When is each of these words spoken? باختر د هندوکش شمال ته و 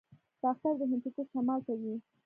باختر 0.41 0.73
د 0.79 0.83
هندوکش 0.91 1.27
شمال 1.33 1.59
ته 1.67 1.73
و 1.79 1.83